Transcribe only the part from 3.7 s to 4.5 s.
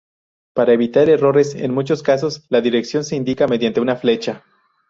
una flecha.